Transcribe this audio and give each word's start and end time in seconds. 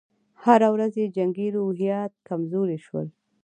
هره 0.43 0.67
ورځ 0.73 0.93
یې 1.01 1.07
جنګي 1.15 1.47
روحیات 1.55 2.11
کمزوري 2.27 2.77
شول. 2.85 3.07